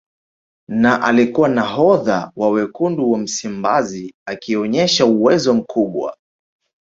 Na 0.69 1.01
alikuwa 1.03 1.49
nahodha 1.49 2.31
wa 2.35 2.49
Wekundu 2.49 3.11
wa 3.11 3.19
Msimbazi 3.19 4.13
akionyesha 4.25 5.05
uwezo 5.05 5.53
mkubwa 5.53 6.17